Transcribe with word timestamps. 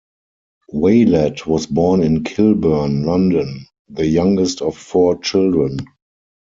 Waylett 0.73 1.45
was 1.45 1.67
born 1.67 2.01
in 2.01 2.23
Kilburn, 2.23 3.03
London, 3.03 3.67
the 3.87 4.07
youngest 4.07 4.63
of 4.63 4.75
four 4.75 5.19
children. 5.19 5.77